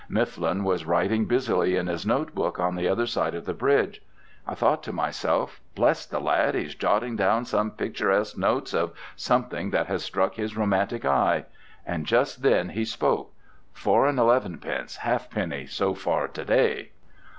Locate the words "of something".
8.73-9.69